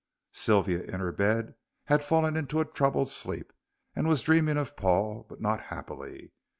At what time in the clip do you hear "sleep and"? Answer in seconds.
3.07-4.07